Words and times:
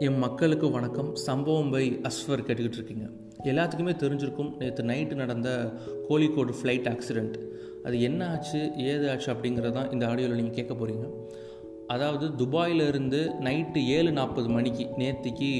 என் 0.00 0.18
மக்களுக்கு 0.18 0.70
வணக்கம். 0.70 1.14
சம்பவம் 1.14 1.70
பை 1.70 2.00
அஸ்வர் 2.02 2.42
கேட்டுக்கிட்டு 2.46 2.76
இருக்கீங்க 2.78 3.04
எல்லாத்துக்குமே 3.44 3.92
தெரிஞ்சிருக்கும் 4.02 4.56
நேற்று 4.56 4.84
நைட்டு 4.84 5.14
நடந்த 5.14 5.72
கோழிக்கோடு 6.08 6.52
ஃப்ளைட் 6.62 6.86
ஆக்சிடெண்ட் 6.92 7.34
அது 7.84 8.00
என்ன 8.00 8.30
ஆச்சு 8.30 8.70
ஏது 8.76 9.10
ஆச்சு 9.10 9.32
அப்படிங்கிறது 9.32 9.72
தான் 9.72 9.90
இந்த 9.90 10.06
ஆடியோவில் 10.06 10.36
நீங்கள் 10.36 10.54
கேட்க 10.54 10.74
போகிறீங்க 10.74 11.06
அதாவது 11.86 12.46
துபாயிலிருந்து 12.46 13.30
நைட்டு 13.40 13.86
ஏழு 13.86 14.12
நாற்பது 14.12 14.48
மணிக்கு 14.48 14.88
நேற்றுக்கு 14.96 15.50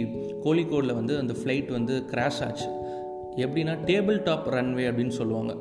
கோழிக்கோடில் 0.45 0.95
வந்து 0.95 1.19
அந்த 1.19 1.33
ஃப்ளைட் 1.33 1.71
வந்து 1.71 2.05
கிராஷ் 2.11 2.41
ஆச்சு. 2.41 2.69
எப்படின்னா 3.37 3.77
டேபிள் 3.87 4.23
டாப் 4.23 4.49
ரன்வே 4.49 4.87
அப்படின்னு 4.91 5.17
சொல்லுவாங்க. 5.21 5.55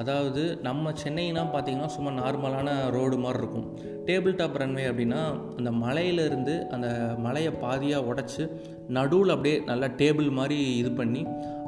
அதாவது 0.00 0.42
நம்ம 0.66 0.92
சென்னைனா 1.02 1.42
பார்த்தீங்கன்னா 1.54 1.88
சும்மா 1.94 2.10
நார்மலான 2.20 2.68
ரோடு 2.94 3.16
மாதிரி 3.24 3.40
இருக்கும். 3.42 3.66
டேபிள் 4.08 4.36
டாப் 4.38 4.58
ரன்வே 4.62 4.84
அப்படின்னா 4.90 5.20
அந்த 5.58 5.70
மலையிலேருந்து 5.84 6.54
அந்த 6.74 6.88
மலையை 7.26 7.52
பாதியாக 7.64 8.08
உடச்சி 8.10 8.44
நடுவில் 8.96 9.34
அப்படியே 9.34 9.56
நல்லா 9.70 9.88
டேபிள் 10.00 10.30
மாதிரி 10.38 10.58
இது 10.80 10.92
பண்ணி 11.00 11.22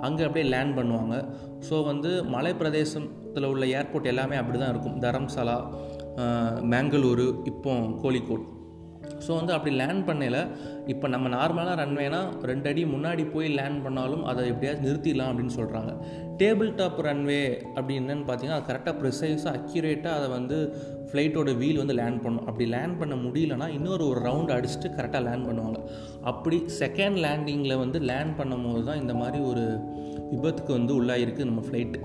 அங்கே 0.06 0.24
அப்படியே 0.28 0.46
லேண்ட் 0.54 0.76
பண்ணுவாங்க. 0.78 1.16
ஸோ 1.68 1.74
வந்து 1.90 2.10
மலை 2.36 2.52
பிரதேசத்தில் 2.62 3.50
உள்ள 3.52 3.66
ஏர்போர்ட் 3.78 4.10
எல்லாமே 4.14 4.38
அப்படி 4.40 4.58
தான் 4.58 4.74
இருக்கும். 4.74 4.98
தரம்சாலா 5.06 5.56
மேங்களூரு 6.72 7.28
இப்போ 7.52 7.72
கோழிக்கோட். 8.02 8.44
ஸோ 9.26 9.30
வந்து 9.36 9.52
அப்படி 9.52 9.74
லேண்ட் 9.76 10.06
பண்ணையில் 10.06 10.40
இப்போ 10.86 11.08
நம்ம 11.08 11.28
நார்மலாக 11.28 11.76
ரன்வேனா 11.82 12.20
ரெண்டு 12.42 12.68
அடி 12.70 12.84
முன்னாடி 12.84 13.30
போய் 13.30 13.48
லேண்ட் 13.48 13.82
பண்ணாலும் 13.82 14.24
அதை 14.24 14.48
எப்படியாவது 14.48 14.84
நிறுத்திடலாம் 14.86 15.30
அப்படின்னு 15.32 15.56
சொல்கிறாங்க 15.60 15.92
டேபிள் 16.36 16.74
டாப் 16.74 17.00
ரன்வே 17.06 17.42
அப்படி 17.74 17.98
என்னன்னு 17.98 18.26
பார்த்தீங்கன்னா 18.28 18.58
அது 18.60 18.68
கரெக்டாக 18.70 18.96
ப்ரிசைஸாக 19.00 19.58
அக்யூரேட்டாக 19.58 20.18
அதை 20.18 20.28
வந்து 20.28 20.58
ஃப்ளைட்டோட 21.10 21.50
வீல் 21.58 21.80
வந்து 21.80 21.94
லேண்ட் 21.94 22.22
பண்ணும். 22.22 22.46
அப்படி 22.46 22.64
லேண்ட் 22.66 22.98
பண்ண 22.98 23.14
முடியலன்னா 23.14 23.68
இன்னொரு 23.68 24.04
ஒரு 24.08 24.20
ரவுண்ட் 24.20 24.54
அடிச்சுட்டு 24.56 24.88
கரெக்டாக 24.96 25.22
லேண்ட் 25.22 25.46
பண்ணுவாங்க. 25.48 25.78
அப்படி 26.22 26.56
செகண்ட் 26.80 27.18
லேண்டிங்கில் 27.26 27.76
வந்து 27.76 27.98
லேண்ட் 28.10 28.34
பண்ணும்போது 28.40 28.84
தான் 28.84 29.00
இந்த 29.02 29.14
மாதிரி 29.14 29.40
ஒரு 29.50 29.64
விபத்துக்கு 30.32 30.72
வந்து 30.72 30.92
உள்ளாயிருக்கு 31.00 31.48
நம்ம 31.50 31.62
ஃப்ளைட்டு 31.68 32.00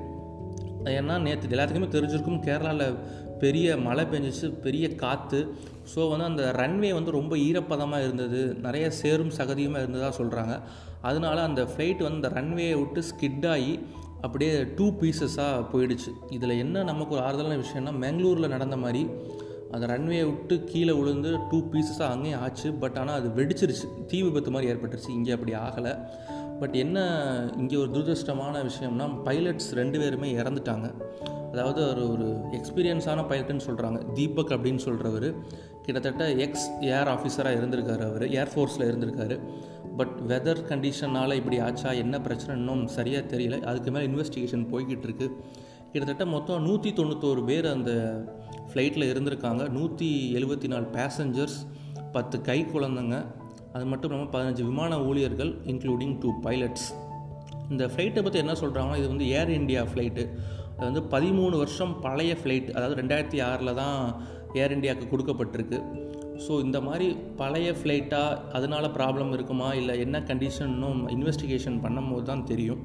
ஏன்னா 0.83 1.15
நேற்று 1.19 1.55
எல்லாத்துக்குமே 1.55 1.89
தெரிஞ்சிருக்கும் 1.95 2.43
கேரளாவில் 2.47 2.95
பெரிய 3.39 3.77
மழை 3.77 4.05
பெஞ்சிச்சு 4.05 4.47
பெரிய 4.65 4.95
காற்று 4.95 5.39
ஸோ 5.95 6.09
வந்து 6.09 6.25
அந்த 6.25 6.43
ரன்வே 6.57 6.93
வந்து 6.93 7.11
ரொம்ப 7.11 7.35
ஈரப்பதமாக 7.35 8.03
இருந்தது. 8.03 8.41
நிறைய 8.65 8.91
சேரும் 8.91 9.33
சகதியுமாக 9.37 9.83
இருந்ததாக 9.83 10.11
சொல்கிறாங்க 10.19 10.55
அதனால 11.01 11.43
அந்த 11.43 11.61
ஃப்ளைட் 11.63 12.05
வந்து 12.05 12.19
அந்த 12.19 12.31
ரன்வேயை 12.39 12.77
விட்டு 12.79 13.03
ஸ்கிட்டாகி 13.09 13.79
அப்படியே 14.21 14.63
டூ 14.77 14.85
பீசஸாக 15.01 15.65
போயிடுச்சு. 15.73 16.11
இதில் 16.29 16.59
என்ன 16.63 16.83
நமக்கு 16.83 17.15
ஒரு 17.15 17.23
ஆறுதலான 17.27 17.59
விஷயம்னா 17.65 17.93
பெங்களூரில் 18.05 18.53
நடந்த 18.55 18.77
மாதிரி 18.77 19.03
அந்த 19.71 19.85
ரன்வேயை 19.87 20.25
விட்டு 20.25 20.63
கீழே 20.63 20.91
விழுந்து 20.91 21.37
டூ 21.49 21.57
பீசஸாக 21.71 22.09
அங்கேயும் 22.13 22.41
ஆச்சு. 22.41 22.73
பட் 22.73 22.97
ஆனால் 22.97 23.17
அது 23.19 23.29
வெடிச்சிருச்சு. 23.29 23.87
தீ 24.07 24.21
விபத்து 24.23 24.51
மாதிரி 24.51 24.71
ஏற்பட்டுருச்சு. 24.73 25.09
இங்கே 25.09 25.31
அப்படி 25.31 25.53
ஆகலை. 25.53 25.93
பட் 26.59 26.75
என்ன 26.75 26.99
இங்கே 27.57 27.75
ஒரு 27.75 27.91
துரதிருஷ்டமான 27.91 28.55
விஷயம்னா 28.69 29.05
பைலட்ஸ் 29.25 29.69
ரெண்டு 29.71 29.99
பேருமே 29.99 30.33
இறந்துட்டாங்க. 30.33 30.87
அதாவது 31.51 31.89
ஒரு 31.89 32.11
ஒரு 32.11 32.27
எக்ஸ்பீரியன்ஸான 32.51 33.21
பைலட்டுன்னு 33.29 33.67
சொல்கிறாங்க 33.67 34.11
தீபக் 34.13 34.49
அப்படின்னு 34.49 34.81
சொல்கிறவர் 34.85 35.35
கிட்டத்தட்ட 35.81 36.31
எக்ஸ் 36.45 36.67
ஏர் 36.81 37.07
ஆஃபீஸராக 37.07 37.55
இருந்திருக்காரு 37.59 38.03
அவர். 38.09 38.23
ஏர்ஃபோர்ஸில் 38.23 38.87
இருந்திருக்காரு. 38.89 39.39
பட் 39.97 40.13
வெதர் 40.27 40.61
கண்டிஷனால் 40.69 41.33
இப்படி 41.33 41.59
ஆச்சா? 41.59 41.91
என்ன 41.91 42.21
பிரச்சனை? 42.21 42.55
இன்னும் 42.55 42.87
சரியாக 42.87 43.35
தெரியல. 43.35 43.61
அதுக்கு 43.61 43.91
மேலே 43.91 44.07
இன்வெஸ்டிகேஷன் 44.07 44.67
போய்கிட்டு 44.71 45.07
இருக்கு. 45.09 45.35
கிட்டத்தட்ட 45.91 46.25
மொத்தம் 46.25 46.63
நூற்றி 46.63 46.91
தொண்ணூத்தோரு 46.91 47.45
பேர் 47.45 47.67
அந்த 47.67 47.91
ஃப்ளைட்டில் 48.73 49.09
இருந்திருக்காங்க. 49.13 49.69
நூற்றி 49.69 50.31
எழுபத்தி 50.35 50.67
நாலு 50.67 50.87
பேசஞ்சர்ஸ் 50.93 51.59
பத்து 52.11 52.41
கை 52.41 52.65
குழந்தைங்க 52.65 53.17
அது 53.73 53.85
மட்டும் 53.91 54.09
இல்லாமல் 54.09 54.31
பதினஞ்சு 54.35 54.63
விமான 54.69 54.93
ஊழியர்கள் 55.09 55.51
இன்க்ளூடிங் 55.73 56.15
டூ 56.21 56.29
பைலட்ஸ் 56.45 56.87
இந்த 57.73 57.83
ஃப்ளைட்டை 57.91 58.21
பற்றி 58.25 58.39
என்ன 58.43 58.53
சொல்கிறாங்கன்னா 58.61 58.99
இது 59.01 59.07
வந்து 59.13 59.27
ஏர் 59.39 59.51
இந்தியா 59.59 59.81
ஃப்ளைட்டு 59.89 60.23
அது 60.75 60.85
வந்து 60.89 61.03
பதிமூணு 61.13 61.55
வருஷம் 61.63 61.93
பழைய 62.05 62.33
ஃப்ளைட் 62.41 62.69
அதாவது 62.75 62.97
ரெண்டாயிரத்தி 63.01 63.39
ஆறில் 63.49 63.77
தான் 63.81 63.97
ஏர் 64.61 64.73
இந்தியாவுக்கு 64.75 65.11
கொடுக்கப்பட்டிருக்கு. 65.13 65.79
ஸோ 66.45 66.53
இந்த 66.65 66.77
மாதிரி 66.81 67.07
பழைய 67.41 67.69
ஃப்ளைட்டாக 67.79 68.37
அதனால் 68.57 68.93
ப்ராப்ளம் 68.97 69.31
இருக்குமா? 69.37 69.69
இல்லை 69.79 69.95
என்ன 70.05 70.17
கண்டிஷன்னும் 70.29 71.01
இன்வெஸ்டிகேஷன் 71.15 71.79
பண்ணும்போது 71.85 72.25
தான் 72.31 72.45
தெரியும். 72.51 72.81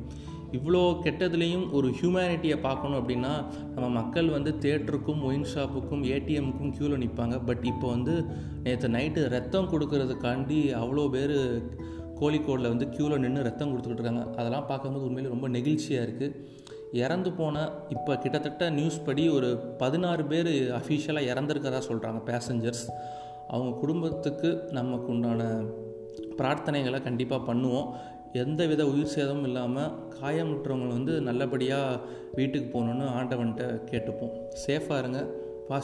இவ்வளோ 0.52 0.82
கெட்டதுலேயும் 1.04 1.72
ஒரு 1.72 1.88
ஹியூமனிட்டியை 1.88 2.60
பார்க்கணும் 2.60 2.98
அப்படின்னா 3.00 3.32
நம்ம 3.74 3.88
மக்கள் 3.88 4.28
வந்து 4.28 4.50
தேட்டருக்கும் 4.64 5.22
ஒயின் 5.22 5.48
ஷாப்புக்கும் 5.54 6.04
ஏடிஎம்க்கும் 6.04 6.74
க்யூவில் 6.78 7.02
நிற்பாங்க 7.04 7.44
பட் 7.44 7.64
இப்போ 7.64 7.88
வந்து 7.88 8.24
நேற்று 8.62 8.88
நைட்டு 8.88 9.28
ரத்தம் 9.28 9.70
கொடுக்கறதுக்காண்டி 9.72 10.60
அவ்வளோ 10.82 11.10
பேர் 11.10 11.36
கோழிக்கோடில் 12.20 12.72
வந்து 12.72 12.86
க்யூவில் 12.86 13.18
நின்று 13.18 13.42
ரத்தம் 13.42 13.70
கொடுத்துக்கிட்டு 13.70 14.02
இருக்காங்க. 14.02 14.36
அதெல்லாம் 14.36 14.66
பார்க்கும்போது 14.66 15.04
உண்மையிலே 15.04 15.32
ரொம்ப 15.34 15.48
நெகிழ்ச்சியாக 15.48 16.06
இருக்குது 16.06 16.36
இறந்து 16.92 17.32
போன 17.32 17.70
இப்போ 17.88 18.16
கிட்டத்தட்ட 18.16 18.70
நியூஸ் 18.70 19.04
படி 19.04 19.28
ஒரு 19.28 19.56
பதினாறு 19.78 20.24
பேர் 20.24 20.50
அஃபிஷியலாக 20.80 21.30
இறந்துருக்கதா 21.32 21.80
சொல்கிறாங்க 21.88 22.20
பேசஞ்சர்ஸ் 22.30 22.84
அவங்க 23.48 23.78
குடும்பத்துக்கு 23.78 24.68
நமக்கு 24.70 25.06
உண்டான 25.06 25.42
பிரார்த்தனைகளை 26.38 27.02
கண்டிப்பாக 27.02 27.52
பண்ணுவோம். 27.52 27.88
எந்த 28.34 28.66
வித 28.66 28.86
உயிர் 28.86 29.12
சேதமும் 29.14 29.44
இல்லாமல் 29.44 29.90
காயமுற்றவங்களை 30.20 30.88
வந்து 30.88 31.20
நல்லபடியாக 31.20 32.00
வீட்டுக்கு 32.34 32.68
போகணுன்னு 32.74 33.06
ஆண்டவன்கிட்ட 33.18 33.64
கேட்டுப்போம். 33.90 34.32
சேஃபாக 34.66 34.98
இருங்க. 34.98 35.20
பாசிட்டிவ் 35.68 35.82